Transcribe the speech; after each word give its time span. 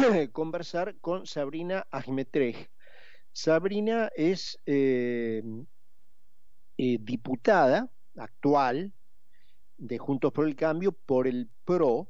conversar 0.32 0.96
con 1.00 1.26
Sabrina 1.26 1.86
Ajmetrej. 1.90 2.70
Sabrina 3.32 4.10
es 4.16 4.58
eh, 4.66 5.42
eh, 6.76 6.98
diputada 7.00 7.90
actual 8.16 8.92
de 9.76 9.98
Juntos 9.98 10.32
por 10.32 10.46
el 10.46 10.56
Cambio 10.56 10.92
por 10.92 11.26
el 11.26 11.48
PRO 11.64 12.08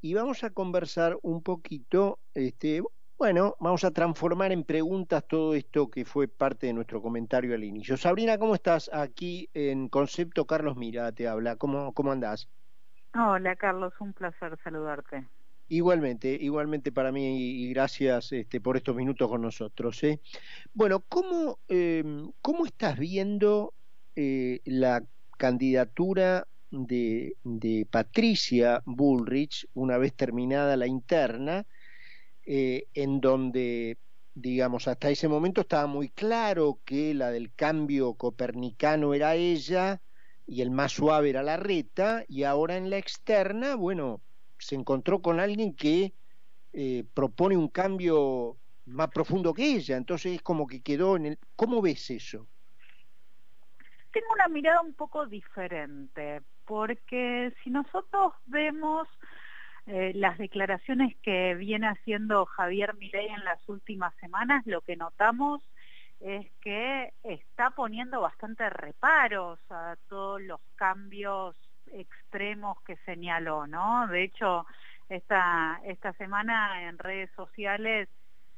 y 0.00 0.14
vamos 0.14 0.44
a 0.44 0.50
conversar 0.50 1.18
un 1.22 1.42
poquito, 1.42 2.20
este, 2.34 2.82
bueno, 3.18 3.56
vamos 3.60 3.84
a 3.84 3.90
transformar 3.90 4.52
en 4.52 4.64
preguntas 4.64 5.26
todo 5.26 5.54
esto 5.54 5.90
que 5.90 6.04
fue 6.04 6.28
parte 6.28 6.66
de 6.66 6.74
nuestro 6.74 7.00
comentario 7.02 7.54
al 7.54 7.64
inicio. 7.64 7.96
Sabrina, 7.96 8.38
¿cómo 8.38 8.54
estás? 8.54 8.90
Aquí 8.92 9.48
en 9.54 9.88
Concepto 9.88 10.46
Carlos 10.46 10.76
Mira 10.76 11.10
te 11.12 11.26
habla. 11.26 11.56
¿Cómo, 11.56 11.92
cómo 11.94 12.12
andás? 12.12 12.48
Hola 13.14 13.56
Carlos, 13.56 13.94
un 14.00 14.12
placer 14.12 14.58
saludarte. 14.62 15.26
Igualmente, 15.68 16.38
igualmente 16.40 16.92
para 16.92 17.10
mí 17.10 17.38
y 17.38 17.68
gracias 17.70 18.30
este, 18.30 18.60
por 18.60 18.76
estos 18.76 18.94
minutos 18.94 19.28
con 19.28 19.42
nosotros. 19.42 20.02
¿eh? 20.04 20.20
Bueno, 20.72 21.04
¿cómo, 21.08 21.58
em, 21.66 22.30
¿cómo 22.40 22.66
estás 22.66 22.96
viendo 22.98 23.74
eh, 24.14 24.60
la 24.64 25.02
candidatura 25.36 26.46
de, 26.70 27.34
de, 27.42 27.86
Patricia 27.90 28.80
Bullrich 28.86 29.66
una 29.74 29.98
vez 29.98 30.14
terminada 30.14 30.76
la 30.76 30.86
interna, 30.86 31.66
eh, 32.44 32.86
en 32.94 33.20
donde, 33.20 33.98
digamos, 34.34 34.86
hasta 34.86 35.10
ese 35.10 35.26
momento 35.28 35.62
estaba 35.62 35.86
muy 35.88 36.10
claro 36.10 36.78
que 36.84 37.12
la 37.12 37.30
del 37.32 37.52
cambio 37.54 38.14
copernicano 38.14 39.14
era 39.14 39.34
ella 39.34 40.00
y 40.46 40.62
el 40.62 40.70
más 40.70 40.92
suave 40.92 41.30
era 41.30 41.42
la 41.42 41.56
reta, 41.56 42.24
y 42.28 42.44
ahora 42.44 42.76
en 42.76 42.88
la 42.88 42.98
externa, 42.98 43.74
bueno, 43.74 44.22
se 44.58 44.74
encontró 44.74 45.20
con 45.20 45.40
alguien 45.40 45.74
que 45.74 46.12
eh, 46.72 47.04
propone 47.14 47.56
un 47.56 47.68
cambio 47.68 48.56
más 48.86 49.08
profundo 49.08 49.52
que 49.52 49.74
ella, 49.74 49.96
entonces 49.96 50.34
es 50.34 50.42
como 50.42 50.66
que 50.66 50.82
quedó 50.82 51.16
en 51.16 51.26
el... 51.26 51.38
¿Cómo 51.56 51.82
ves 51.82 52.10
eso? 52.10 52.46
Tengo 54.12 54.26
una 54.32 54.48
mirada 54.48 54.80
un 54.80 54.94
poco 54.94 55.26
diferente, 55.26 56.42
porque 56.64 57.52
si 57.62 57.70
nosotros 57.70 58.32
vemos 58.46 59.08
eh, 59.86 60.12
las 60.14 60.38
declaraciones 60.38 61.16
que 61.22 61.54
viene 61.54 61.88
haciendo 61.88 62.46
Javier 62.46 62.94
Milei 62.94 63.28
en 63.28 63.44
las 63.44 63.68
últimas 63.68 64.14
semanas, 64.16 64.66
lo 64.66 64.80
que 64.80 64.96
notamos 64.96 65.62
es 66.20 66.50
que 66.60 67.12
está 67.22 67.70
poniendo 67.70 68.20
bastante 68.20 68.68
reparos 68.70 69.58
a 69.70 69.96
todos 70.08 70.40
los 70.40 70.60
cambios 70.76 71.56
extremos 71.92 72.80
que 72.82 72.96
señaló, 73.04 73.66
¿no? 73.66 74.06
De 74.08 74.24
hecho, 74.24 74.66
esta, 75.08 75.80
esta 75.84 76.12
semana 76.14 76.88
en 76.88 76.98
redes 76.98 77.30
sociales 77.36 78.08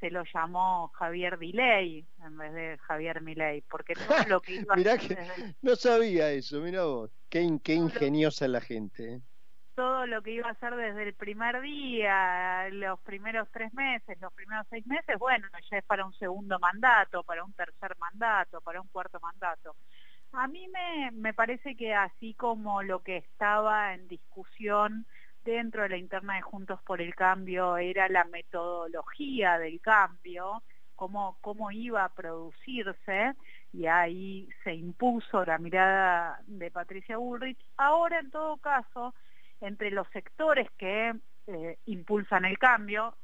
se 0.00 0.10
lo 0.10 0.22
llamó 0.32 0.88
Javier 0.94 1.38
Diley 1.38 2.06
en 2.24 2.38
vez 2.38 2.52
de 2.54 2.78
Javier 2.78 3.20
Milei, 3.20 3.62
porque 3.62 3.94
todo 3.94 4.28
lo 4.28 4.40
que 4.40 4.54
iba 4.62 4.76
mirá 4.76 4.96
que 4.96 5.16
no 5.62 5.76
sabía 5.76 6.30
eso, 6.30 6.60
mira 6.60 6.84
vos, 6.84 7.10
qué, 7.28 7.46
qué 7.62 7.74
ingeniosa 7.74 8.48
la 8.48 8.60
gente. 8.60 9.14
¿eh? 9.14 9.20
Todo 9.74 10.06
lo 10.06 10.22
que 10.22 10.32
iba 10.32 10.48
a 10.48 10.52
hacer 10.52 10.74
desde 10.74 11.04
el 11.04 11.14
primer 11.14 11.60
día, 11.60 12.68
los 12.70 12.98
primeros 13.00 13.48
tres 13.52 13.72
meses, 13.74 14.20
los 14.20 14.32
primeros 14.32 14.66
seis 14.70 14.86
meses, 14.86 15.16
bueno, 15.18 15.46
ya 15.70 15.78
es 15.78 15.84
para 15.84 16.04
un 16.04 16.12
segundo 16.14 16.58
mandato, 16.58 17.22
para 17.22 17.44
un 17.44 17.52
tercer 17.52 17.96
mandato, 17.98 18.60
para 18.60 18.80
un 18.80 18.88
cuarto 18.88 19.20
mandato. 19.20 19.76
A 20.32 20.46
mí 20.46 20.68
me, 20.68 21.10
me 21.12 21.34
parece 21.34 21.74
que 21.74 21.94
así 21.94 22.34
como 22.34 22.82
lo 22.82 23.02
que 23.02 23.16
estaba 23.16 23.94
en 23.94 24.08
discusión 24.08 25.06
dentro 25.44 25.82
de 25.82 25.88
la 25.88 25.96
interna 25.96 26.36
de 26.36 26.42
Juntos 26.42 26.80
por 26.82 27.00
el 27.00 27.14
Cambio 27.14 27.78
era 27.78 28.08
la 28.08 28.24
metodología 28.24 29.58
del 29.58 29.80
cambio, 29.80 30.62
cómo, 30.94 31.38
cómo 31.40 31.70
iba 31.70 32.04
a 32.04 32.14
producirse, 32.14 33.34
y 33.72 33.86
ahí 33.86 34.48
se 34.64 34.74
impuso 34.74 35.44
la 35.44 35.58
mirada 35.58 36.40
de 36.46 36.70
Patricia 36.70 37.16
Bullrich. 37.16 37.58
Ahora, 37.76 38.18
en 38.18 38.30
todo 38.30 38.56
caso, 38.58 39.14
entre 39.60 39.90
los 39.90 40.08
sectores 40.08 40.68
que 40.76 41.14
eh, 41.46 41.78
impulsan 41.86 42.44
el 42.44 42.58
cambio, 42.58 43.16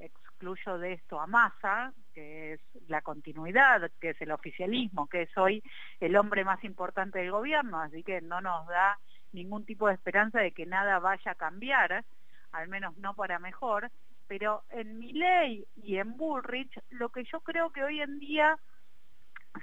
excluyo 0.44 0.78
de 0.78 0.92
esto 0.92 1.18
a 1.18 1.26
Massa, 1.26 1.92
que 2.12 2.54
es 2.54 2.60
la 2.88 3.00
continuidad, 3.00 3.90
que 4.00 4.10
es 4.10 4.20
el 4.20 4.30
oficialismo, 4.30 5.06
que 5.08 5.22
es 5.22 5.38
hoy 5.38 5.62
el 6.00 6.16
hombre 6.16 6.44
más 6.44 6.62
importante 6.64 7.18
del 7.18 7.30
gobierno, 7.30 7.80
así 7.80 8.02
que 8.02 8.20
no 8.20 8.40
nos 8.40 8.66
da 8.66 8.98
ningún 9.32 9.64
tipo 9.64 9.88
de 9.88 9.94
esperanza 9.94 10.40
de 10.40 10.52
que 10.52 10.66
nada 10.66 10.98
vaya 10.98 11.32
a 11.32 11.34
cambiar, 11.34 12.04
al 12.52 12.68
menos 12.68 12.96
no 12.98 13.14
para 13.14 13.38
mejor, 13.38 13.90
pero 14.28 14.62
en 14.70 14.98
mi 14.98 15.12
ley 15.12 15.66
y 15.76 15.96
en 15.96 16.16
Bullrich 16.16 16.78
lo 16.90 17.08
que 17.08 17.24
yo 17.24 17.40
creo 17.40 17.70
que 17.70 17.82
hoy 17.82 18.00
en 18.00 18.18
día 18.18 18.58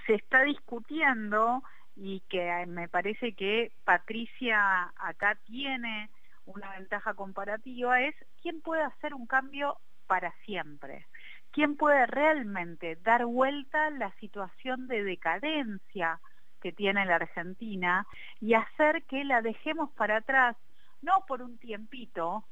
se 0.07 0.15
está 0.15 0.41
discutiendo 0.43 1.63
y 1.95 2.21
que 2.21 2.65
me 2.67 2.87
parece 2.87 3.33
que 3.33 3.71
Patricia 3.83 4.91
acá 4.97 5.37
tiene 5.45 6.09
una 6.45 6.71
ventaja 6.71 7.13
comparativa 7.13 8.01
es 8.01 8.15
quién 8.41 8.61
puede 8.61 8.81
hacer 8.81 9.13
un 9.13 9.27
cambio 9.27 9.77
para 10.11 10.33
siempre. 10.43 11.07
¿Quién 11.51 11.77
puede 11.77 12.05
realmente 12.05 12.97
dar 12.97 13.25
vuelta 13.25 13.89
la 13.91 14.11
situación 14.19 14.89
de 14.89 15.05
decadencia 15.05 16.19
que 16.61 16.73
tiene 16.73 17.05
la 17.05 17.15
Argentina 17.15 18.05
y 18.41 18.53
hacer 18.53 19.03
que 19.03 19.23
la 19.23 19.41
dejemos 19.41 19.89
para 19.91 20.17
atrás, 20.17 20.57
no 21.01 21.23
por 21.29 21.41
un 21.41 21.57
tiempito, 21.59 22.43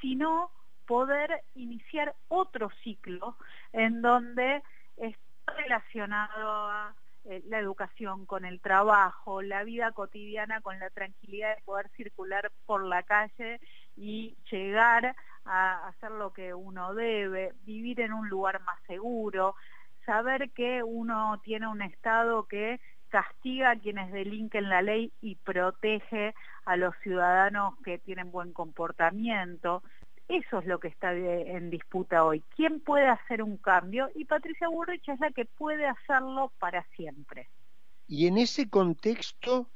sino 0.00 0.50
poder 0.84 1.44
iniciar 1.54 2.16
otro 2.26 2.70
ciclo 2.82 3.36
en 3.72 4.02
donde 4.02 4.64
está 4.96 5.52
relacionado 5.58 6.66
a 6.68 6.96
eh, 7.26 7.40
la 7.46 7.60
educación 7.60 8.26
con 8.26 8.44
el 8.44 8.60
trabajo, 8.60 9.42
la 9.42 9.62
vida 9.62 9.92
cotidiana 9.92 10.60
con 10.60 10.80
la 10.80 10.90
tranquilidad 10.90 11.54
de 11.54 11.62
poder 11.62 11.88
circular 11.90 12.50
por 12.66 12.84
la 12.84 13.04
calle 13.04 13.60
y 13.96 14.36
llegar 14.50 15.14
a 15.46 15.88
hacer 15.88 16.10
lo 16.10 16.32
que 16.32 16.54
uno 16.54 16.94
debe, 16.94 17.52
vivir 17.64 18.00
en 18.00 18.12
un 18.12 18.28
lugar 18.28 18.60
más 18.62 18.78
seguro, 18.86 19.54
saber 20.04 20.50
que 20.50 20.82
uno 20.82 21.40
tiene 21.44 21.66
un 21.66 21.82
Estado 21.82 22.44
que 22.46 22.80
castiga 23.08 23.70
a 23.70 23.76
quienes 23.78 24.12
delinquen 24.12 24.68
la 24.68 24.82
ley 24.82 25.12
y 25.20 25.36
protege 25.36 26.34
a 26.64 26.76
los 26.76 26.94
ciudadanos 27.02 27.74
que 27.84 27.98
tienen 27.98 28.30
buen 28.30 28.52
comportamiento. 28.52 29.82
Eso 30.28 30.58
es 30.58 30.66
lo 30.66 30.80
que 30.80 30.88
está 30.88 31.12
en 31.14 31.70
disputa 31.70 32.24
hoy. 32.24 32.42
¿Quién 32.56 32.80
puede 32.80 33.06
hacer 33.06 33.42
un 33.42 33.58
cambio? 33.58 34.10
Y 34.14 34.24
Patricia 34.24 34.68
Burrich 34.68 35.08
es 35.08 35.20
la 35.20 35.30
que 35.30 35.44
puede 35.44 35.86
hacerlo 35.86 36.52
para 36.58 36.84
siempre. 36.96 37.48
Y 38.08 38.26
en 38.26 38.38
ese 38.38 38.68
contexto, 38.68 39.70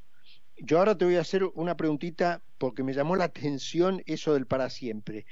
yo 0.56 0.78
ahora 0.78 0.96
te 0.96 1.04
voy 1.04 1.16
a 1.16 1.20
hacer 1.20 1.44
una 1.54 1.76
preguntita 1.76 2.42
porque 2.58 2.82
me 2.82 2.94
llamó 2.94 3.14
la 3.14 3.24
atención 3.24 4.02
eso 4.06 4.34
del 4.34 4.46
para 4.46 4.70
siempre 4.70 5.24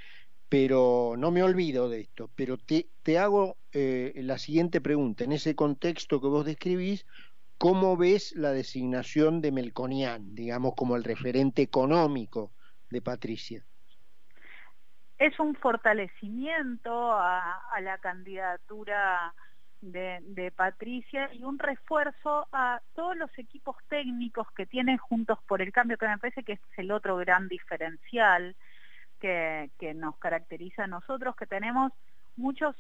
pero 0.49 1.15
no 1.19 1.31
me 1.31 1.43
olvido 1.43 1.89
de 1.89 2.01
esto, 2.01 2.31
pero 2.35 2.57
te, 2.57 3.19
hago 3.19 3.57
eh, 3.73 4.13
la 4.17 4.39
siguiente 4.39 4.81
pregunta. 4.81 5.25
En 5.25 5.33
ese 5.33 5.55
contexto 5.55 6.21
que 6.21 6.29
vos 6.29 6.47
describís, 6.47 7.07
¿cómo 7.59 7.97
ves 7.97 8.35
la 8.35 8.53
designación 8.53 9.41
de 9.43 9.53
Melconian, 9.53 10.35
digamos, 10.35 10.75
como 10.75 10.97
el 10.97 11.05
referente 11.05 11.61
económico 11.63 12.53
de 12.89 13.03
Patricia? 13.03 13.63
Es 15.19 15.39
un 15.39 15.55
fortalecimiento 15.57 17.13
a, 17.13 17.61
la 17.83 17.99
candidatura 17.99 19.35
de, 19.81 20.21
de, 20.23 20.51
Patricia 20.51 21.29
y 21.35 21.45
un 21.45 21.59
refuerzo 21.59 22.47
a 22.53 22.81
todos 22.95 23.17
los 23.17 23.31
equipos 23.37 23.77
técnicos 23.89 24.47
que 24.53 24.65
tienen 24.65 24.97
Juntos 24.97 25.39
por 25.47 25.61
el 25.61 25.73
Cambio, 25.73 25.99
que 25.99 26.09
me 26.09 26.19
parece 26.19 26.43
que 26.43 26.53
es 26.53 26.61
el 26.77 26.91
otro 26.91 27.17
gran 27.17 27.49
diferencial 27.49 28.57
que, 29.19 29.71
nos 29.95 30.17
caracteriza 30.19 30.85
a 30.85 30.89
nosotros, 30.89 31.37
que 31.37 31.47
tenemos 31.47 31.93
muchos 32.37 32.77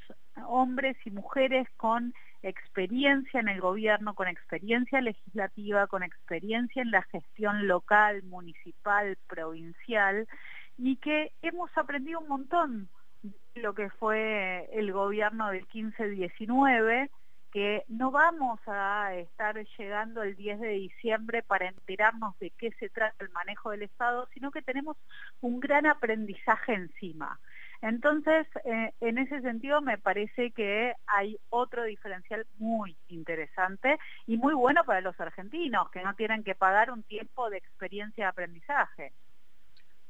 hombres 0.46 0.96
y 1.04 1.10
mujeres 1.10 1.68
con 1.76 2.14
experiencia 2.42 3.40
en 3.40 3.48
el 3.48 3.60
gobierno, 3.60 4.14
con 4.14 4.28
experiencia 4.28 5.00
legislativa, 5.00 5.88
con 5.88 6.02
experiencia 6.02 6.82
en 6.82 6.92
la 6.92 7.02
gestión 7.02 7.66
local, 7.66 8.22
municipal, 8.24 9.18
provincial, 9.26 10.28
y 10.76 10.96
que 10.96 11.32
hemos 11.42 11.76
aprendido 11.76 12.20
un 12.20 12.28
montón 12.28 12.88
de 13.22 13.62
lo 13.62 13.74
que 13.74 13.90
fue 13.90 14.68
el 14.72 14.92
gobierno 14.92 15.50
del 15.50 15.66
15-19 15.68 17.10
que 17.52 17.84
no 17.88 18.10
vamos 18.10 18.60
a 18.66 19.14
estar 19.14 19.56
llegando 19.78 20.22
el 20.22 20.36
10 20.36 20.60
de 20.60 20.68
diciembre 20.68 21.42
para 21.42 21.68
enterarnos 21.68 22.38
de 22.38 22.50
qué 22.50 22.72
se 22.72 22.88
trata 22.90 23.24
el 23.24 23.30
manejo 23.30 23.70
del 23.70 23.82
Estado, 23.82 24.28
sino 24.34 24.50
que 24.50 24.62
tenemos 24.62 24.96
un 25.40 25.60
gran 25.60 25.86
aprendizaje 25.86 26.74
encima. 26.74 27.40
Entonces, 27.80 28.46
eh, 28.64 28.92
en 29.00 29.18
ese 29.18 29.40
sentido 29.40 29.80
me 29.80 29.98
parece 29.98 30.50
que 30.50 30.94
hay 31.06 31.38
otro 31.48 31.84
diferencial 31.84 32.44
muy 32.58 32.96
interesante 33.08 33.98
y 34.26 34.36
muy 34.36 34.54
bueno 34.54 34.82
para 34.84 35.00
los 35.00 35.18
argentinos, 35.20 35.88
que 35.90 36.02
no 36.02 36.14
tienen 36.14 36.42
que 36.42 36.56
pagar 36.56 36.90
un 36.90 37.04
tiempo 37.04 37.48
de 37.50 37.58
experiencia 37.58 38.24
de 38.24 38.30
aprendizaje. 38.30 39.12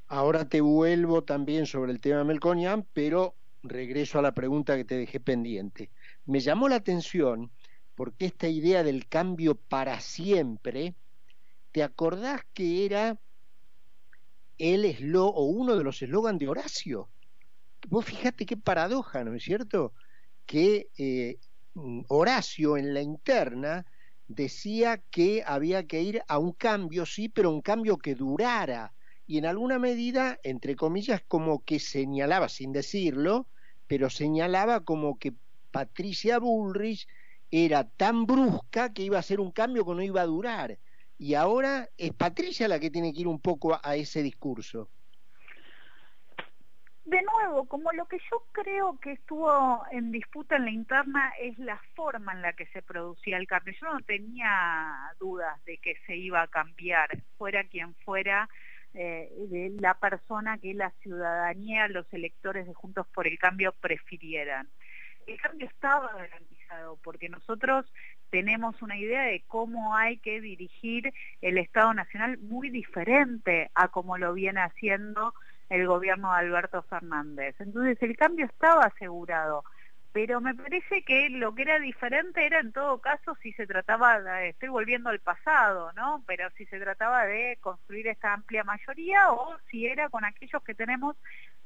Ahora 0.08 0.48
te 0.48 0.62
vuelvo 0.62 1.22
también 1.22 1.66
sobre 1.66 1.92
el 1.92 2.00
tema 2.00 2.24
Melconian, 2.24 2.86
pero 2.94 3.34
regreso 3.62 4.18
a 4.18 4.22
la 4.22 4.32
pregunta 4.34 4.76
que 4.76 4.84
te 4.84 4.96
dejé 4.96 5.20
pendiente. 5.20 5.90
Me 6.24 6.40
llamó 6.40 6.68
la 6.68 6.76
atención 6.76 7.50
porque 7.94 8.26
esta 8.26 8.48
idea 8.48 8.82
del 8.82 9.08
cambio 9.08 9.56
para 9.56 10.00
siempre, 10.00 10.94
¿te 11.72 11.82
acordás 11.82 12.42
que 12.54 12.84
era 12.84 13.18
el 14.58 14.84
eslogan 14.84 15.32
o 15.36 15.44
uno 15.46 15.76
de 15.76 15.84
los 15.84 16.00
eslogans 16.02 16.38
de 16.38 16.48
Horacio? 16.48 17.10
Vos 17.88 18.04
fíjate 18.04 18.46
qué 18.46 18.56
paradoja, 18.56 19.24
¿no 19.24 19.34
es 19.34 19.42
cierto? 19.42 19.94
Que 20.46 20.88
eh, 20.98 21.38
Horacio 22.08 22.76
en 22.76 22.94
la 22.94 23.02
interna 23.02 23.86
decía 24.26 24.98
que 25.10 25.42
había 25.46 25.86
que 25.86 26.02
ir 26.02 26.22
a 26.28 26.38
un 26.38 26.52
cambio, 26.52 27.06
sí, 27.06 27.28
pero 27.28 27.50
un 27.50 27.62
cambio 27.62 27.98
que 27.98 28.14
durara. 28.14 28.94
Y 29.28 29.36
en 29.36 29.46
alguna 29.46 29.78
medida, 29.78 30.38
entre 30.42 30.74
comillas, 30.74 31.22
como 31.28 31.62
que 31.62 31.78
señalaba, 31.78 32.48
sin 32.48 32.72
decirlo, 32.72 33.46
pero 33.86 34.08
señalaba 34.08 34.80
como 34.80 35.18
que 35.18 35.34
Patricia 35.70 36.38
Bullrich 36.38 37.06
era 37.50 37.84
tan 37.84 38.24
brusca 38.24 38.94
que 38.94 39.02
iba 39.02 39.18
a 39.18 39.22
ser 39.22 39.38
un 39.38 39.52
cambio 39.52 39.84
que 39.84 39.94
no 39.94 40.02
iba 40.02 40.22
a 40.22 40.26
durar. 40.26 40.78
Y 41.18 41.34
ahora 41.34 41.90
es 41.98 42.14
Patricia 42.14 42.68
la 42.68 42.80
que 42.80 42.90
tiene 42.90 43.12
que 43.12 43.20
ir 43.20 43.28
un 43.28 43.38
poco 43.38 43.78
a 43.82 43.96
ese 43.96 44.22
discurso 44.22 44.88
de 47.08 47.22
nuevo, 47.22 47.64
como 47.66 47.90
lo 47.92 48.04
que 48.04 48.18
yo 48.30 48.44
creo 48.52 48.98
que 49.00 49.12
estuvo 49.12 49.82
en 49.90 50.12
disputa 50.12 50.56
en 50.56 50.66
la 50.66 50.70
interna 50.70 51.32
es 51.40 51.58
la 51.58 51.80
forma 51.94 52.32
en 52.32 52.42
la 52.42 52.52
que 52.52 52.66
se 52.66 52.82
producía 52.82 53.38
el 53.38 53.46
cambio. 53.46 53.74
Yo 53.80 53.90
no 53.94 54.00
tenía 54.02 55.14
dudas 55.18 55.64
de 55.64 55.78
que 55.78 55.96
se 56.06 56.16
iba 56.16 56.42
a 56.42 56.48
cambiar, 56.48 57.08
fuera 57.38 57.64
quien 57.64 57.94
fuera 58.04 58.46
eh, 58.94 59.30
de 59.50 59.70
la 59.80 59.94
persona 59.94 60.58
que 60.58 60.74
la 60.74 60.90
ciudadanía, 61.02 61.88
los 61.88 62.12
electores 62.12 62.66
de 62.66 62.74
Juntos 62.74 63.06
por 63.14 63.26
el 63.26 63.38
Cambio 63.38 63.74
prefirieran. 63.80 64.68
El 65.26 65.38
cambio 65.40 65.66
estaba 65.66 66.10
garantizado 66.14 66.98
porque 67.04 67.28
nosotros 67.28 67.84
tenemos 68.30 68.80
una 68.80 68.96
idea 68.96 69.24
de 69.24 69.44
cómo 69.46 69.94
hay 69.94 70.16
que 70.18 70.40
dirigir 70.40 71.12
el 71.42 71.58
Estado 71.58 71.92
Nacional 71.92 72.38
muy 72.38 72.70
diferente 72.70 73.70
a 73.74 73.88
como 73.88 74.16
lo 74.16 74.32
viene 74.32 74.60
haciendo 74.60 75.34
el 75.68 75.86
gobierno 75.86 76.32
de 76.32 76.38
Alberto 76.38 76.82
Fernández. 76.82 77.54
Entonces 77.58 77.98
el 78.02 78.16
cambio 78.16 78.46
estaba 78.46 78.84
asegurado, 78.84 79.64
pero 80.12 80.40
me 80.40 80.54
parece 80.54 81.02
que 81.02 81.28
lo 81.28 81.54
que 81.54 81.62
era 81.62 81.78
diferente 81.78 82.44
era 82.46 82.60
en 82.60 82.72
todo 82.72 82.98
caso 83.00 83.36
si 83.42 83.52
se 83.52 83.66
trataba, 83.66 84.20
de, 84.20 84.50
estoy 84.50 84.68
volviendo 84.68 85.10
al 85.10 85.20
pasado, 85.20 85.92
¿no? 85.92 86.24
Pero 86.26 86.48
si 86.56 86.64
se 86.66 86.80
trataba 86.80 87.26
de 87.26 87.58
construir 87.60 88.08
esta 88.08 88.32
amplia 88.32 88.64
mayoría 88.64 89.30
o 89.32 89.56
si 89.70 89.86
era 89.86 90.08
con 90.08 90.24
aquellos 90.24 90.62
que 90.62 90.74
tenemos 90.74 91.16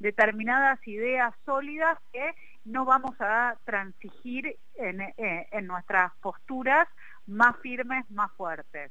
determinadas 0.00 0.86
ideas 0.88 1.32
sólidas 1.44 1.98
que 2.12 2.34
no 2.64 2.84
vamos 2.84 3.14
a 3.20 3.56
transigir 3.64 4.56
en, 4.74 5.00
eh, 5.00 5.48
en 5.52 5.66
nuestras 5.66 6.12
posturas 6.20 6.88
más 7.26 7.56
firmes, 7.58 8.10
más 8.10 8.30
fuertes. 8.32 8.90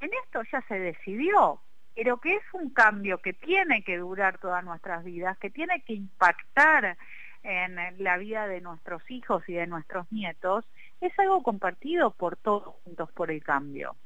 En 0.00 0.10
esto 0.24 0.42
ya 0.50 0.62
se 0.68 0.78
decidió, 0.78 1.60
pero 1.94 2.18
que 2.18 2.36
es 2.36 2.44
un 2.52 2.70
cambio 2.70 3.18
que 3.18 3.32
tiene 3.32 3.82
que 3.82 3.98
durar 3.98 4.38
todas 4.38 4.64
nuestras 4.64 5.04
vidas, 5.04 5.36
que 5.38 5.50
tiene 5.50 5.82
que 5.82 5.94
impactar 5.94 6.96
en 7.42 7.76
la 8.02 8.18
vida 8.18 8.46
de 8.46 8.60
nuestros 8.60 9.02
hijos 9.10 9.42
y 9.48 9.54
de 9.54 9.66
nuestros 9.66 10.10
nietos, 10.12 10.64
es 11.00 11.12
algo 11.18 11.42
compartido 11.42 12.12
por 12.12 12.36
todos 12.36 12.74
juntos 12.84 13.10
por 13.12 13.30
el 13.30 13.42
cambio. 13.42 13.96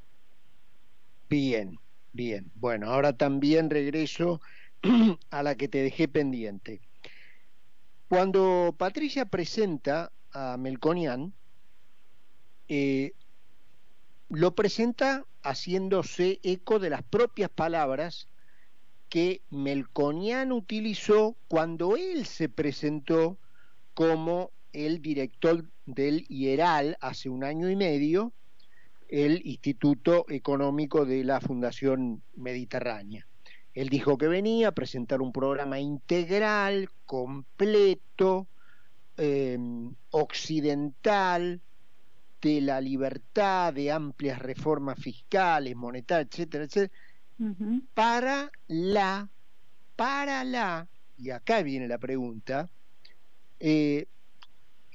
Bien, 1.28 1.78
bien. 2.12 2.50
Bueno, 2.54 2.90
ahora 2.90 3.12
también 3.14 3.70
regreso 3.70 4.40
a 5.30 5.42
la 5.42 5.54
que 5.56 5.68
te 5.68 5.82
dejé 5.82 6.08
pendiente. 6.08 6.80
Cuando 8.08 8.74
Patricia 8.78 9.24
presenta 9.26 10.12
a 10.32 10.56
Melconian, 10.56 11.32
eh, 12.68 13.12
lo 14.28 14.54
presenta 14.54 15.24
haciéndose 15.42 16.40
eco 16.42 16.78
de 16.78 16.90
las 16.90 17.02
propias 17.02 17.50
palabras 17.50 18.28
que 19.14 19.42
Melconian 19.48 20.50
utilizó 20.50 21.36
cuando 21.46 21.96
él 21.96 22.26
se 22.26 22.48
presentó 22.48 23.38
como 23.94 24.50
el 24.72 25.00
director 25.02 25.70
del 25.86 26.26
IERAL 26.28 26.96
hace 27.00 27.28
un 27.28 27.44
año 27.44 27.70
y 27.70 27.76
medio, 27.76 28.32
el 29.08 29.40
Instituto 29.46 30.26
Económico 30.28 31.04
de 31.04 31.22
la 31.22 31.40
Fundación 31.40 32.24
Mediterránea. 32.34 33.24
Él 33.72 33.88
dijo 33.88 34.18
que 34.18 34.26
venía 34.26 34.66
a 34.66 34.72
presentar 34.72 35.22
un 35.22 35.30
programa 35.30 35.78
integral, 35.78 36.88
completo, 37.06 38.48
eh, 39.16 39.56
occidental, 40.10 41.60
de 42.42 42.60
la 42.60 42.80
libertad, 42.80 43.72
de 43.72 43.92
amplias 43.92 44.40
reformas 44.40 44.98
fiscales, 44.98 45.76
monetarias, 45.76 46.30
etcétera, 46.32 46.64
etcétera, 46.64 46.92
para 47.94 48.50
la, 48.68 49.28
para 49.96 50.44
la, 50.44 50.88
y 51.16 51.30
acá 51.30 51.62
viene 51.62 51.88
la 51.88 51.98
pregunta, 51.98 52.70
eh, 53.60 54.06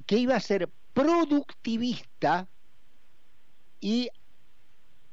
que 0.06 0.18
iba 0.18 0.36
a 0.36 0.40
ser 0.40 0.70
productivista 0.94 2.48
y 3.80 4.10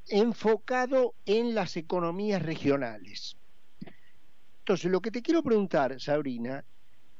enfocado 0.08 1.14
en 1.24 1.54
las 1.54 1.76
economías 1.76 2.42
regionales. 2.42 3.36
Entonces, 4.60 4.90
lo 4.90 5.00
que 5.00 5.10
te 5.10 5.22
quiero 5.22 5.42
preguntar, 5.42 6.00
Sabrina, 6.00 6.64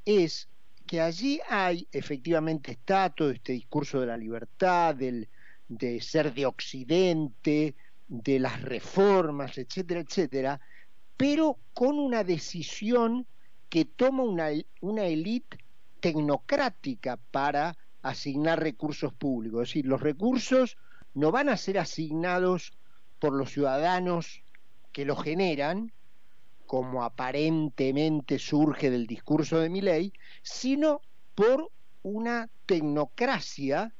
es 0.04 0.48
que 0.86 1.00
allí 1.00 1.40
hay 1.48 1.88
efectivamente 1.92 2.72
está 2.72 3.10
todo 3.10 3.30
este 3.30 3.52
discurso 3.52 4.00
de 4.00 4.06
la 4.06 4.16
libertad, 4.16 4.94
del, 4.94 5.28
de 5.68 6.00
ser 6.00 6.32
de 6.32 6.46
Occidente, 6.46 7.74
de 8.08 8.38
las 8.38 8.62
reformas, 8.62 9.58
etcétera, 9.58 10.00
etcétera, 10.00 10.60
pero 11.16 11.58
con 11.74 11.98
una 11.98 12.24
decisión 12.24 13.26
que 13.68 13.84
toma 13.84 14.22
una, 14.22 14.48
una 14.80 15.04
élite 15.04 15.58
tecnocrática 16.00 17.18
para 17.30 17.76
asignar 18.02 18.60
recursos 18.60 19.12
públicos. 19.12 19.62
Es 19.62 19.68
decir, 19.70 19.86
los 19.86 20.00
recursos 20.00 20.76
no 21.14 21.32
van 21.32 21.48
a 21.48 21.56
ser 21.56 21.78
asignados 21.78 22.72
por 23.18 23.32
los 23.32 23.50
ciudadanos 23.50 24.42
que 24.92 25.04
los 25.04 25.22
generan, 25.22 25.92
como 26.66 27.04
aparentemente 27.04 28.38
surge 28.38 28.90
del 28.90 29.06
discurso 29.06 29.58
de 29.58 29.70
mi 29.70 29.80
ley, 29.80 30.12
sino 30.42 31.00
por 31.34 31.70
una 32.02 32.48
tecnocracia 32.66 33.92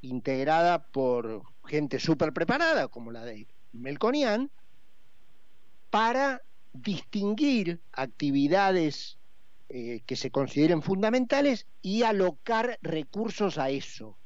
integrada 0.00 0.86
por 0.86 1.42
gente 1.64 1.98
súper 1.98 2.32
preparada, 2.32 2.88
como 2.88 3.10
la 3.10 3.24
de 3.24 3.46
Melconian, 3.74 4.50
para 5.90 6.42
distinguir 6.72 7.80
actividades 7.92 9.18
eh, 9.68 10.00
que 10.06 10.16
se 10.16 10.30
consideren 10.30 10.82
fundamentales 10.82 11.66
y 11.82 12.02
alocar 12.02 12.78
recursos 12.82 13.58
a 13.58 13.70
eso. 13.70 14.16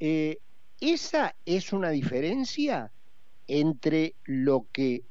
Eh, 0.00 0.38
esa 0.80 1.34
es 1.44 1.72
una 1.72 1.90
diferencia 1.90 2.92
entre 3.46 4.14
lo 4.24 4.66
que 4.72 5.02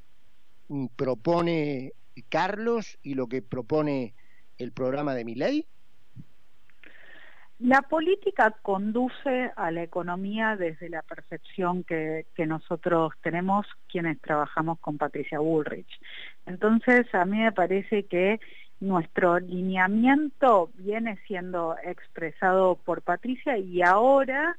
propone 0.95 1.93
Carlos 2.29 2.97
y 3.01 3.13
lo 3.13 3.27
que 3.27 3.41
propone 3.41 4.13
el 4.57 4.71
programa 4.71 5.15
de 5.15 5.25
mi 5.25 5.35
ley? 5.35 5.67
La 7.59 7.81
política 7.81 8.55
conduce 8.61 9.51
a 9.53 9.69
la 9.69 9.83
economía 9.83 10.55
desde 10.55 10.87
la 10.87 11.01
percepción 11.01 11.83
que, 11.83 12.25
nosotros 12.47 13.11
tenemos 13.21 13.67
quienes 13.89 14.19
trabajamos 14.21 14.79
con 14.79 14.97
Patricia 14.97 15.39
Bullrich. 15.39 15.99
Entonces, 16.45 17.13
a 17.13 17.25
mí 17.25 17.37
me 17.37 17.51
parece 17.51 18.05
que 18.05 18.39
nuestro 18.79 19.39
lineamiento 19.39 20.69
viene 20.75 21.19
siendo 21.27 21.75
expresado 21.83 22.75
por 22.75 23.01
Patricia 23.01 23.57
y 23.57 23.81
ahora 23.81 24.55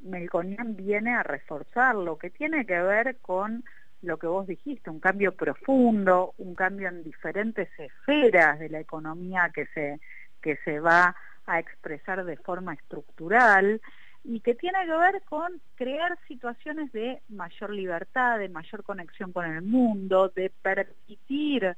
Melconian 0.00 0.74
viene 0.74 1.14
a 1.14 1.22
reforzar 1.22 1.94
lo 1.94 2.18
que 2.18 2.30
tiene 2.30 2.66
que 2.66 2.82
ver 2.82 3.18
con 3.18 3.62
lo 4.02 4.18
que 4.18 4.26
vos 4.26 4.48
dijiste, 4.48 4.90
un 4.90 4.98
cambio 4.98 5.36
profundo, 5.36 6.34
un 6.38 6.56
cambio 6.56 6.88
en 6.88 7.04
diferentes 7.04 7.68
esferas 7.78 8.58
de 8.58 8.70
la 8.70 8.80
economía 8.80 9.52
que 9.54 9.66
se, 9.66 10.00
que 10.40 10.56
se 10.64 10.80
va 10.80 11.04
a 11.04 11.16
expresar 11.46 12.24
de 12.24 12.36
forma 12.36 12.74
estructural 12.74 13.80
y 14.24 14.40
que 14.40 14.54
tiene 14.54 14.84
que 14.84 14.96
ver 14.96 15.22
con 15.28 15.60
crear 15.76 16.18
situaciones 16.28 16.92
de 16.92 17.22
mayor 17.28 17.70
libertad, 17.70 18.38
de 18.38 18.48
mayor 18.48 18.82
conexión 18.82 19.32
con 19.32 19.46
el 19.46 19.62
mundo, 19.62 20.28
de 20.28 20.50
permitir 20.62 21.76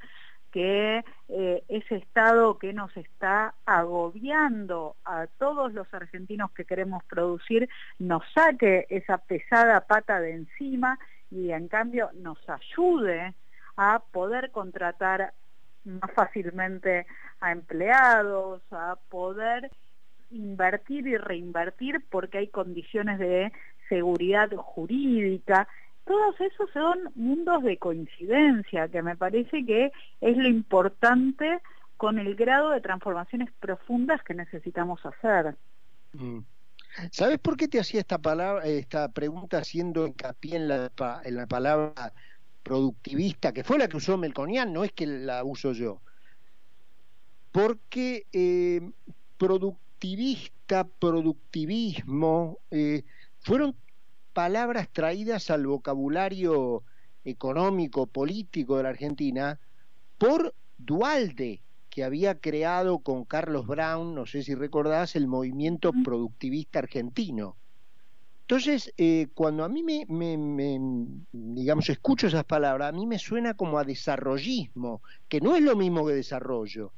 que 0.51 1.03
eh, 1.29 1.65
ese 1.69 1.97
Estado 1.97 2.59
que 2.59 2.73
nos 2.73 2.95
está 2.97 3.55
agobiando 3.65 4.97
a 5.05 5.27
todos 5.39 5.73
los 5.73 5.93
argentinos 5.95 6.51
que 6.53 6.67
queremos 6.67 7.03
producir 7.05 7.69
nos 7.99 8.23
saque 8.35 8.87
esa 8.91 9.19
pesada 9.19 9.81
pata 9.81 10.21
de 10.21 10.35
encima 10.35 10.99
y 11.31 11.53
en 11.53 11.69
cambio 11.69 12.11
nos 12.15 12.39
ayude 12.49 13.35
a 13.77 14.01
poder 14.01 14.51
contratar 14.51 15.33
más 15.85 16.11
fácilmente 16.13 17.07
a 17.41 17.53
empleados, 17.53 18.63
a 18.71 18.97
poder 19.09 19.71
invertir 20.31 21.07
y 21.07 21.17
reinvertir 21.17 22.05
porque 22.11 22.39
hay 22.39 22.49
condiciones 22.49 23.19
de 23.19 23.53
seguridad 23.89 24.51
jurídica. 24.57 25.69
Todos 26.05 26.41
esos 26.41 26.71
son 26.71 26.99
mundos 27.15 27.63
de 27.63 27.79
coincidencia 27.79 28.89
que 28.89 29.03
me 29.03 29.17
parece 29.17 29.65
que 29.65 29.93
es 30.21 30.37
lo 30.37 30.49
importante 30.49 31.61
con 31.97 32.19
el 32.19 32.35
grado 32.35 32.71
de 32.71 32.81
transformaciones 32.81 33.51
profundas 33.61 34.23
que 34.25 34.35
necesitamos 34.35 35.05
hacer. 35.07 35.55
Mm. 36.15 36.41
¿Sabes 37.11 37.39
por 37.39 37.57
qué 37.57 37.69
te 37.69 37.81
hacía 37.81 38.01
esta 38.01 38.19
palabra, 38.19 38.65
esta 38.65 39.09
pregunta 39.09 39.59
haciendo 39.59 40.07
hincapié 40.07 40.57
en 40.57 40.69
la, 40.69 40.91
en 41.25 41.37
la 41.37 41.47
palabra 41.47 42.13
productivista, 42.63 43.53
que 43.53 43.65
fue 43.65 43.79
la 43.79 43.89
que 43.89 43.97
usó 43.97 44.17
Melconian, 44.17 44.73
no 44.73 44.85
es 44.85 44.93
que 44.93 45.07
la 45.07 45.45
uso 45.45 45.73
yo? 45.73 46.01
Porque 47.51 48.27
eh, 48.33 48.81
productivista, 49.37 50.85
productivismo, 50.85 52.59
eh, 52.71 53.05
fueron 53.41 53.77
palabras 54.33 54.89
traídas 54.91 55.51
al 55.51 55.67
vocabulario 55.67 56.85
económico, 57.25 58.07
político 58.07 58.77
de 58.77 58.83
la 58.85 58.89
Argentina 58.91 59.61
por 60.19 60.55
Dualde, 60.79 61.63
que 61.91 62.05
había 62.05 62.41
creado 62.41 63.01
con 63.01 63.25
Carlos 63.25 63.67
Brown, 63.67 64.15
no 64.15 64.25
sé 64.25 64.43
si 64.43 64.55
recordás, 64.55 65.15
el 65.15 65.27
movimiento 65.27 65.93
productivista 66.05 66.79
argentino. 66.79 67.57
Entonces, 68.53 68.93
eh, 68.99 69.29
cuando 69.33 69.65
a 69.65 69.69
mí 69.71 69.83
me, 69.83 70.05
me, 70.07 70.79
digamos, 71.33 71.89
escucho 71.89 72.27
esas 72.27 72.45
palabras, 72.45 72.91
a 72.91 72.93
mí 72.93 73.07
me 73.07 73.19
suena 73.19 73.55
como 73.55 73.79
a 73.79 73.85
desarrollismo, 73.85 75.01
que 75.27 75.41
no 75.41 75.57
es 75.57 75.63
lo 75.63 75.75
mismo 75.75 76.07
que 76.07 76.13
desarrollo, 76.13 76.93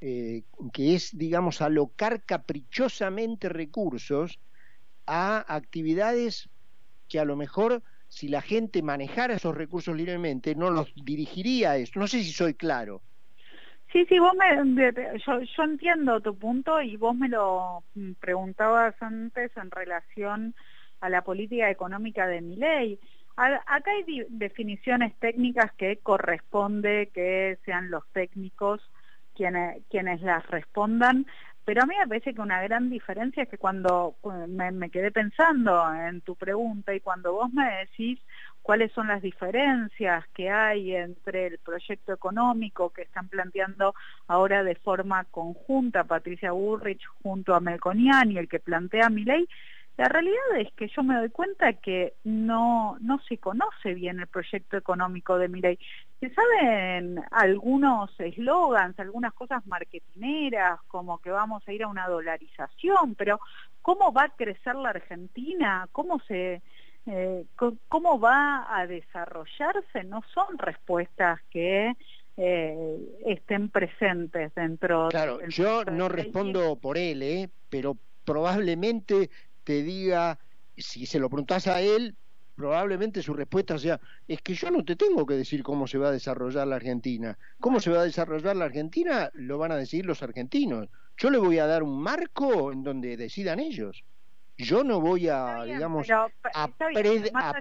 eh, 0.00 0.44
que 0.72 0.94
es, 0.94 1.18
digamos, 1.18 1.60
alocar 1.60 2.22
caprichosamente 2.22 3.48
recursos 3.48 4.38
a 5.04 5.44
actividades 5.52 6.48
que 7.08 7.18
a 7.18 7.24
lo 7.24 7.34
mejor 7.34 7.82
si 8.06 8.28
la 8.28 8.40
gente 8.40 8.80
manejara 8.80 9.34
esos 9.34 9.56
recursos 9.56 9.96
libremente 9.96 10.54
no 10.54 10.70
los 10.70 10.94
dirigiría 10.94 11.72
a 11.72 11.76
eso. 11.78 11.98
No 11.98 12.06
sé 12.06 12.22
si 12.22 12.30
soy 12.30 12.54
claro. 12.54 13.02
Sí, 13.92 14.06
sí, 14.08 14.20
vos 14.20 14.34
me, 14.36 14.94
yo, 15.18 15.40
yo 15.40 15.62
entiendo 15.64 16.20
tu 16.20 16.38
punto 16.38 16.80
y 16.80 16.96
vos 16.96 17.16
me 17.16 17.28
lo 17.28 17.82
mm, 17.94 18.12
preguntabas 18.20 18.94
antes 19.02 19.50
en 19.56 19.68
relación 19.72 20.54
a 21.02 21.10
la 21.10 21.22
política 21.22 21.68
económica 21.68 22.26
de 22.26 22.40
mi 22.40 22.56
ley. 22.56 22.98
Acá 23.36 23.90
hay 23.90 24.24
definiciones 24.28 25.14
técnicas 25.18 25.72
que 25.72 25.98
corresponde 25.98 27.10
que 27.12 27.58
sean 27.64 27.90
los 27.90 28.06
técnicos 28.12 28.80
quienes, 29.34 29.82
quienes 29.90 30.20
las 30.22 30.46
respondan, 30.48 31.26
pero 31.64 31.82
a 31.82 31.86
mí 31.86 31.94
me 31.98 32.08
parece 32.08 32.34
que 32.34 32.40
una 32.40 32.60
gran 32.62 32.90
diferencia 32.90 33.44
es 33.44 33.48
que 33.48 33.58
cuando 33.58 34.16
eh, 34.24 34.46
me, 34.48 34.70
me, 34.72 34.90
quedé 34.90 35.10
pensando 35.10 35.82
en 35.94 36.20
tu 36.20 36.34
pregunta 36.34 36.94
y 36.94 37.00
cuando 37.00 37.32
vos 37.32 37.52
me 37.52 37.64
decís 37.78 38.20
cuáles 38.62 38.92
son 38.92 39.08
las 39.08 39.22
diferencias 39.22 40.24
que 40.34 40.50
hay 40.50 40.94
entre 40.94 41.46
el 41.46 41.58
proyecto 41.58 42.12
económico 42.12 42.90
que 42.90 43.02
están 43.02 43.28
planteando 43.28 43.94
ahora 44.26 44.64
de 44.64 44.74
forma 44.74 45.24
conjunta 45.24 46.04
Patricia 46.04 46.52
Burrich 46.52 47.04
junto 47.22 47.54
a 47.54 47.60
Melconian 47.60 48.32
y 48.32 48.38
el 48.38 48.48
que 48.48 48.58
plantea 48.58 49.08
mi 49.08 49.24
ley, 49.24 49.48
la 49.98 50.08
realidad 50.08 50.56
es 50.58 50.72
que 50.72 50.88
yo 50.88 51.02
me 51.02 51.16
doy 51.16 51.28
cuenta 51.28 51.74
que 51.74 52.14
no, 52.24 52.96
no 53.00 53.20
se 53.28 53.38
conoce 53.38 53.94
bien 53.94 54.20
el 54.20 54.26
proyecto 54.26 54.76
económico 54.76 55.36
de 55.36 55.48
Milei. 55.48 55.78
Se 56.18 56.32
saben 56.32 57.22
algunos 57.30 58.10
eslogans, 58.18 58.98
algunas 58.98 59.34
cosas 59.34 59.66
marketineras, 59.66 60.80
como 60.88 61.18
que 61.18 61.30
vamos 61.30 61.62
a 61.66 61.72
ir 61.72 61.82
a 61.82 61.88
una 61.88 62.08
dolarización, 62.08 63.14
pero 63.16 63.38
¿cómo 63.82 64.12
va 64.12 64.24
a 64.24 64.36
crecer 64.36 64.76
la 64.76 64.90
Argentina? 64.90 65.86
¿Cómo 65.92 66.20
se 66.20 66.62
eh, 67.06 67.44
cómo 67.88 68.20
va 68.20 68.64
a 68.70 68.86
desarrollarse, 68.86 70.04
no 70.04 70.22
son 70.32 70.56
respuestas 70.56 71.40
que 71.50 71.96
eh, 72.36 72.98
estén 73.26 73.68
presentes 73.70 74.54
dentro 74.54 75.08
claro 75.10 75.40
yo 75.48 75.84
no 75.84 76.08
respondo 76.08 76.76
por 76.76 76.96
él 76.96 77.22
eh, 77.22 77.48
pero 77.68 77.98
probablemente 78.24 79.30
te 79.64 79.82
diga 79.82 80.38
si 80.76 81.06
se 81.06 81.18
lo 81.18 81.28
preguntas 81.28 81.66
a 81.66 81.80
él 81.80 82.16
probablemente 82.54 83.22
su 83.22 83.34
respuesta 83.34 83.78
sea 83.78 84.00
es 84.28 84.40
que 84.42 84.54
yo 84.54 84.70
no 84.70 84.84
te 84.84 84.96
tengo 84.96 85.26
que 85.26 85.34
decir 85.34 85.62
cómo 85.62 85.86
se 85.86 85.98
va 85.98 86.08
a 86.08 86.12
desarrollar 86.12 86.66
la 86.66 86.76
Argentina 86.76 87.38
cómo 87.60 87.80
se 87.80 87.90
va 87.90 88.00
a 88.00 88.04
desarrollar 88.04 88.56
la 88.56 88.66
Argentina 88.66 89.30
lo 89.34 89.58
van 89.58 89.72
a 89.72 89.76
decidir 89.76 90.06
los 90.06 90.22
argentinos 90.22 90.88
yo 91.16 91.30
le 91.30 91.38
voy 91.38 91.58
a 91.58 91.66
dar 91.66 91.82
un 91.82 92.02
marco 92.02 92.72
en 92.72 92.82
donde 92.82 93.16
decidan 93.16 93.60
ellos 93.60 94.04
yo 94.62 94.84
no 94.84 95.00
voy 95.00 95.28
a, 95.28 95.64
digamos, 95.64 96.08
a, 96.10 96.68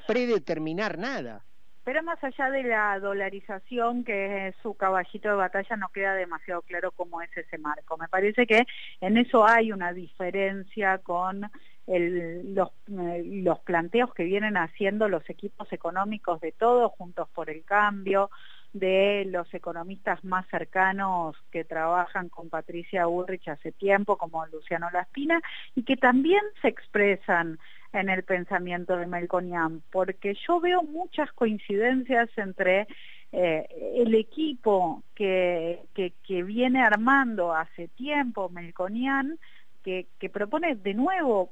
predeterminar 0.08 0.98
nada. 0.98 1.44
Pero 1.84 2.04
más 2.04 2.24
allá 2.24 2.52
de 2.52 2.64
la 2.64 3.00
dolarización, 3.00 4.04
que 4.04 4.50
es 4.50 4.56
su 4.62 4.76
caballito 4.76 5.30
de 5.30 5.36
batalla, 5.36 5.76
no 5.78 5.90
queda 5.90 6.14
demasiado 6.14 6.62
claro 6.62 6.92
cómo 6.92 7.22
es 7.22 7.36
ese 7.36 7.58
marco. 7.58 7.98
Me 7.98 8.08
parece 8.08 8.46
que 8.46 8.66
en 9.00 9.18
eso 9.18 9.48
hay 9.48 9.72
una 9.72 9.92
diferencia 9.92 11.00
con 11.00 11.50
eh, 11.94 12.42
los 12.46 13.60
planteos 13.60 14.14
que 14.14 14.24
vienen 14.24 14.56
haciendo 14.56 15.10
los 15.10 15.30
equipos 15.30 15.72
económicos 15.74 16.40
de 16.40 16.54
todos, 16.54 16.92
Juntos 16.94 17.28
por 17.34 17.50
el 17.50 17.64
Cambio, 17.64 18.30
de 18.74 19.26
los 19.28 19.54
economistas 19.54 20.24
más 20.24 20.48
cercanos 20.48 21.36
que 21.52 21.66
trabajan 21.66 22.30
con 22.30 22.50
Patricia 22.50 23.08
Ulrich 23.08 23.50
hace 23.50 23.74
tiempo, 23.74 24.18
como 24.18 24.46
Luciano 24.48 24.90
Laspina, 24.92 25.42
y 25.76 25.84
que 25.84 25.98
también 25.98 26.42
se 26.62 26.70
expresan 26.70 27.60
en 27.92 28.10
el 28.10 28.24
pensamiento 28.24 28.96
de 28.96 29.08
Melconian, 29.08 29.82
porque 29.92 30.38
yo 30.48 30.62
veo 30.62 30.84
muchas 30.84 31.30
coincidencias 31.34 32.30
entre 32.38 32.88
eh, 33.34 33.68
el 33.96 34.16
equipo 34.16 35.04
que, 35.14 35.82
que, 35.94 36.44
viene 36.44 36.82
armando 36.82 37.54
hace 37.54 37.90
tiempo 37.90 38.48
Melconian, 38.48 39.38
que 39.84 40.06
propone 40.32 40.76
de 40.76 40.94
nuevo 40.94 41.52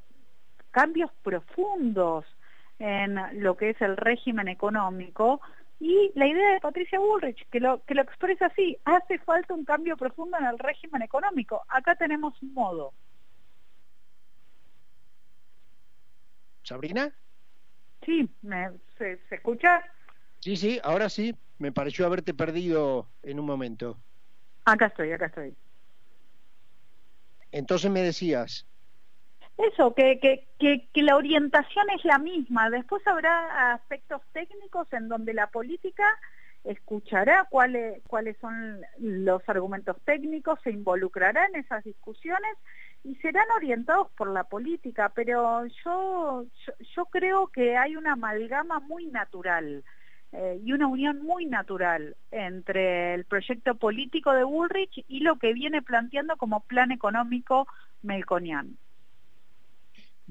cambios 0.72 1.12
profundos 1.24 2.26
en 2.80 3.20
lo 3.44 3.58
que 3.58 3.72
es 3.72 3.82
el 3.82 3.98
régimen 3.98 4.48
económico, 4.48 5.42
y 5.80 6.12
la 6.16 6.28
idea 6.28 6.54
de 6.54 6.60
Patricia 6.60 7.00
Bullrich, 7.00 7.48
que 7.50 7.60
lo, 7.60 7.84
que 7.86 7.94
lo 7.94 8.02
expresa 8.02 8.48
así, 8.48 8.78
hace 8.84 9.18
falta 9.20 9.54
un 9.54 9.64
cambio 9.64 9.96
profundo 9.96 10.38
en 10.38 10.46
el 10.46 10.60
régimen 10.60 11.02
económico. 11.02 11.64
Acá 11.70 11.96
tenemos 11.96 12.34
un 12.42 12.54
modo. 12.54 12.94
¿Sabrina? 16.64 17.14
Sí, 18.06 18.30
¿me, 18.42 18.72
se, 18.98 19.20
escucha? 19.32 19.82
Sí, 20.40 20.58
sí, 20.58 20.80
ahora 20.84 21.10
sí. 21.10 21.36
Me 21.60 21.72
pareció 21.72 22.06
haberte 22.06 22.34
perdido 22.34 23.08
en 23.24 23.40
un 23.40 23.46
momento. 23.46 23.98
Acá 24.66 24.88
estoy, 24.88 25.12
acá 25.12 25.26
estoy. 25.26 25.56
Entonces 27.52 27.90
me 27.90 28.02
decías. 28.02 28.66
Eso, 29.60 29.94
que, 29.94 30.48
la 30.94 31.18
orientación 31.18 31.86
es 31.90 32.06
la 32.06 32.18
misma. 32.18 32.70
Después 32.70 33.06
habrá 33.06 33.74
aspectos 33.74 34.22
técnicos 34.32 34.88
en 34.94 35.10
donde 35.10 35.34
la 35.34 35.48
política 35.48 36.06
escuchará 36.64 37.46
cuáles, 37.50 38.02
son 38.40 38.82
los 39.00 39.42
argumentos 39.50 39.98
técnicos, 40.06 40.60
se 40.64 40.72
involucrará 40.72 41.46
en 41.48 41.56
esas 41.56 41.84
discusiones 41.84 42.56
y 43.04 43.16
serán 43.16 43.52
orientados 43.54 44.10
por 44.12 44.30
la 44.30 44.46
política, 44.46 45.12
pero 45.14 45.66
yo, 45.84 46.46
yo, 46.96 47.06
creo 47.08 47.48
que 47.48 47.76
hay 47.76 47.98
una 47.98 48.14
amalgama 48.14 48.80
muy 48.80 49.08
natural 49.08 49.84
eh, 50.32 50.62
y 50.64 50.72
una 50.72 50.88
unión 50.88 51.22
muy 51.22 51.46
natural 51.46 52.16
entre 52.32 53.14
el 53.14 53.26
proyecto 53.26 53.76
político 53.76 54.32
de 54.32 54.46
Bullrich 54.46 55.04
y 55.10 55.20
lo 55.20 55.38
que 55.38 55.52
viene 55.52 55.82
planteando 55.82 56.38
como 56.38 56.62
plan 56.62 56.94
económico 56.94 57.68
melconiano. 58.04 58.70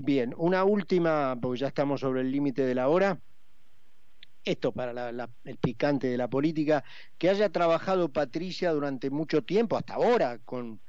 Bien, 0.00 0.32
una 0.36 0.62
última, 0.62 1.36
porque 1.42 1.58
ya 1.58 1.66
estamos 1.66 2.02
sobre 2.02 2.20
el 2.20 2.30
límite 2.30 2.64
de 2.64 2.72
la 2.72 2.88
hora. 2.88 3.20
Esto 4.44 4.70
para 4.70 5.10
el 5.10 5.56
picante 5.56 6.06
de 6.06 6.16
la 6.16 6.28
política, 6.28 6.84
que 7.18 7.28
haya 7.28 7.50
trabajado 7.50 8.08
Patricia 8.08 8.70
durante 8.70 9.10
mucho 9.10 9.42
tiempo, 9.42 9.76
hasta 9.76 9.94
ahora, 9.94 10.38
con 10.44 10.80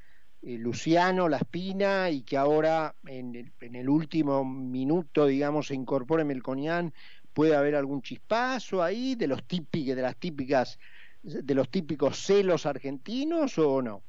eh, 0.44 0.60
Luciano 0.60 1.28
Laspina, 1.28 2.12
y 2.12 2.22
que 2.22 2.38
ahora 2.38 2.96
en 3.08 3.36
el, 3.36 3.51
en 3.62 3.75
el, 3.78 3.89
último 3.89 4.46
minuto, 4.46 5.25
digamos, 5.25 5.68
se 5.68 5.74
incorpore 5.74 6.24
Melconian, 6.24 6.94
puede 7.34 7.56
haber 7.56 7.75
algún 7.75 8.04
chispazo 8.04 8.84
ahí 8.84 9.16
de 9.16 9.25
los 9.25 9.44
típicos, 9.44 9.96
de 9.96 10.01
las 10.04 10.18
típicas, 10.18 10.78
de 11.24 11.56
los 11.56 11.68
típicos 11.72 12.16
celos 12.16 12.68
argentinos 12.68 13.58
o 13.58 13.82
no? 13.82 14.04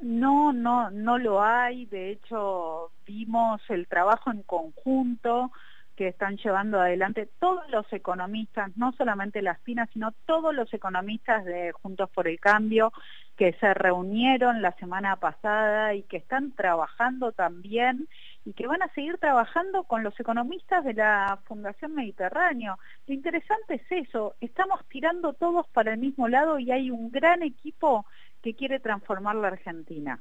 No, 0.00 0.52
no, 0.52 0.90
no 0.90 1.18
lo 1.18 1.42
hay. 1.42 1.86
De 1.86 2.10
hecho, 2.10 2.92
vimos 3.06 3.60
el 3.68 3.88
trabajo 3.88 4.30
en 4.30 4.42
conjunto 4.42 5.50
que 5.96 6.06
están 6.06 6.36
llevando 6.36 6.80
adelante 6.80 7.28
todos 7.40 7.68
los 7.70 7.92
economistas, 7.92 8.70
no 8.76 8.92
solamente 8.92 9.42
las 9.42 9.58
PINAS, 9.58 9.90
sino 9.92 10.12
todos 10.26 10.54
los 10.54 10.72
economistas 10.72 11.44
de 11.44 11.72
Juntos 11.72 12.08
por 12.10 12.28
el 12.28 12.38
Cambio 12.38 12.92
que 13.36 13.52
se 13.54 13.74
reunieron 13.74 14.62
la 14.62 14.72
semana 14.72 15.16
pasada 15.16 15.94
y 15.94 16.04
que 16.04 16.18
están 16.18 16.52
trabajando 16.52 17.32
también 17.32 18.08
y 18.44 18.52
que 18.52 18.68
van 18.68 18.82
a 18.82 18.92
seguir 18.94 19.18
trabajando 19.18 19.84
con 19.84 20.04
los 20.04 20.18
economistas 20.20 20.84
de 20.84 20.94
la 20.94 21.40
Fundación 21.46 21.94
Mediterráneo. 21.96 22.78
Lo 23.08 23.14
interesante 23.14 23.74
es 23.74 24.06
eso, 24.06 24.36
estamos 24.40 24.84
tirando 24.88 25.32
todos 25.32 25.66
para 25.68 25.94
el 25.94 25.98
mismo 25.98 26.28
lado 26.28 26.60
y 26.60 26.70
hay 26.70 26.92
un 26.92 27.10
gran 27.10 27.42
equipo 27.42 28.06
que 28.42 28.54
quiere 28.54 28.80
transformar 28.80 29.36
la 29.36 29.48
Argentina. 29.48 30.20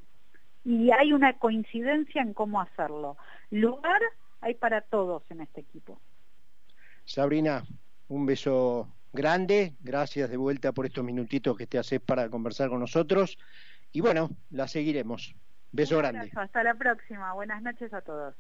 Y 0.64 0.92
hay 0.92 1.14
una 1.14 1.34
coincidencia 1.38 2.22
en 2.22 2.34
cómo 2.34 2.60
hacerlo. 2.62 3.18
Lugar 3.52 4.02
hay 4.42 4.56
para 4.56 4.82
todos 4.82 5.24
en 5.30 5.42
este 5.42 5.62
equipo. 5.62 6.00
Sabrina, 7.06 7.64
un 8.10 8.26
beso 8.26 8.90
grande, 9.14 9.74
gracias 9.80 10.30
de 10.30 10.38
vuelta 10.38 10.74
por 10.74 10.86
estos 10.86 11.04
minutitos 11.04 11.58
que 11.58 11.68
te 11.68 11.78
haces 11.78 12.02
para 12.02 12.30
conversar 12.30 12.70
con 12.70 12.80
nosotros 12.80 13.38
y 13.92 14.02
bueno, 14.02 14.30
la 14.52 14.68
seguiremos. 14.68 15.36
Beso 15.72 15.98
grande. 15.98 16.32
Hasta 16.36 16.64
la 16.64 16.74
próxima, 16.76 17.34
buenas 17.34 17.62
noches 17.62 17.94
a 17.94 18.02
todos. 18.02 18.36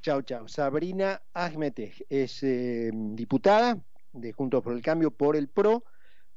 Chao, 0.00 0.22
chao. 0.22 0.48
Sabrina 0.48 1.20
Ahmete 1.34 1.92
es 2.08 2.42
eh, 2.42 2.90
diputada 2.92 3.78
de 4.12 4.32
Juntos 4.32 4.62
por 4.62 4.72
el 4.72 4.82
Cambio 4.82 5.10
por 5.10 5.36
el 5.36 5.48
PRO. 5.48 5.82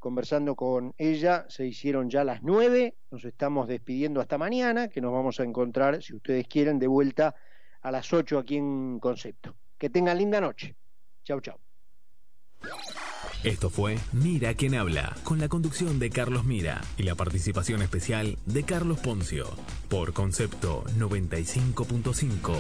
Conversando 0.02 0.56
con 0.56 0.96
ella, 0.98 1.46
se 1.48 1.68
hicieron 1.68 2.10
ya 2.10 2.24
las 2.24 2.42
nueve. 2.42 2.96
Nos 3.12 3.24
estamos 3.24 3.68
despidiendo 3.68 4.20
hasta 4.20 4.40
mañana, 4.40 4.88
que 4.88 5.00
nos 5.00 5.14
vamos 5.14 5.40
a 5.40 5.44
encontrar, 5.44 6.02
si 6.02 6.16
ustedes 6.16 6.48
quieren, 6.48 6.80
de 6.80 6.88
vuelta 6.88 7.36
a 7.82 7.92
las 7.92 8.12
8 8.12 8.40
aquí 8.40 8.58
en 8.58 8.98
Concepto. 9.00 9.56
Que 9.78 9.92
tengan 9.92 10.18
linda 10.18 10.42
noche. 10.42 10.76
Chau, 11.24 11.40
chau. 11.40 11.56
Esto 13.44 13.70
fue 13.70 14.00
Mira 14.12 14.56
quién 14.56 14.74
habla, 14.74 15.16
con 15.24 15.38
la 15.38 15.48
conducción 15.50 16.00
de 16.00 16.10
Carlos 16.10 16.46
Mira 16.46 16.82
y 16.98 17.04
la 17.04 17.14
participación 17.14 17.84
especial 17.84 18.40
de 18.48 18.64
Carlos 18.64 19.00
Poncio, 19.02 19.52
por 19.88 20.14
Concepto 20.14 20.84
95.5. 20.98 22.58